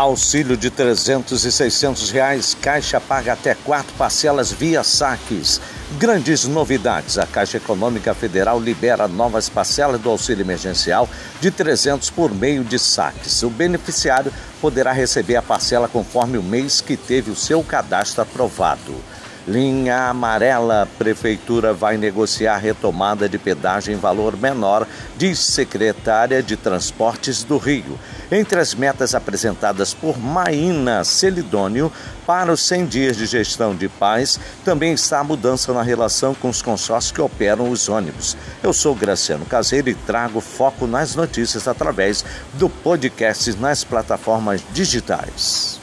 Auxílio 0.00 0.56
de 0.56 0.70
300 0.70 1.44
e 1.44 1.52
600 1.52 2.10
reais, 2.10 2.56
Caixa 2.58 2.98
paga 2.98 3.34
até 3.34 3.54
quatro 3.54 3.92
parcelas 3.98 4.50
via 4.50 4.82
saques. 4.82 5.60
Grandes 5.98 6.46
novidades: 6.46 7.18
a 7.18 7.26
Caixa 7.26 7.58
Econômica 7.58 8.14
Federal 8.14 8.58
libera 8.58 9.06
novas 9.06 9.50
parcelas 9.50 10.00
do 10.00 10.08
auxílio 10.08 10.42
emergencial 10.42 11.06
de 11.38 11.50
300 11.50 12.08
por 12.08 12.34
meio 12.34 12.64
de 12.64 12.78
saques. 12.78 13.42
O 13.42 13.50
beneficiário 13.50 14.32
poderá 14.58 14.90
receber 14.90 15.36
a 15.36 15.42
parcela 15.42 15.86
conforme 15.86 16.38
o 16.38 16.42
mês 16.42 16.80
que 16.80 16.96
teve 16.96 17.30
o 17.30 17.36
seu 17.36 17.62
cadastro 17.62 18.22
aprovado. 18.22 18.94
Linha 19.48 20.08
amarela, 20.08 20.86
Prefeitura 20.98 21.72
vai 21.72 21.96
negociar 21.96 22.58
retomada 22.58 23.28
de 23.28 23.38
pedágio 23.38 23.92
em 23.92 23.96
valor 23.96 24.36
menor, 24.36 24.86
diz 25.16 25.38
secretária 25.38 26.42
de 26.42 26.56
Transportes 26.56 27.42
do 27.42 27.56
Rio. 27.56 27.98
Entre 28.30 28.60
as 28.60 28.74
metas 28.74 29.14
apresentadas 29.14 29.94
por 29.94 30.18
Maína 30.18 31.02
Celidônio 31.04 31.90
para 32.26 32.52
os 32.52 32.60
100 32.60 32.86
dias 32.86 33.16
de 33.16 33.26
gestão 33.26 33.74
de 33.74 33.88
paz, 33.88 34.38
também 34.64 34.92
está 34.92 35.20
a 35.20 35.24
mudança 35.24 35.72
na 35.72 35.82
relação 35.82 36.34
com 36.34 36.48
os 36.48 36.60
consórcios 36.60 37.10
que 37.10 37.20
operam 37.20 37.70
os 37.70 37.88
ônibus. 37.88 38.36
Eu 38.62 38.72
sou 38.72 38.94
Graciano 38.94 39.46
Caseiro 39.46 39.88
e 39.88 39.94
trago 39.94 40.40
foco 40.40 40.86
nas 40.86 41.16
notícias 41.16 41.66
através 41.66 42.24
do 42.54 42.68
podcast 42.68 43.52
nas 43.54 43.82
plataformas 43.84 44.62
digitais. 44.72 45.79